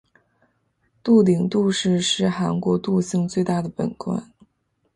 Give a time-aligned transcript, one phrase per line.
[1.03, 4.31] 杜陵杜氏是韩国杜姓最大的本贯。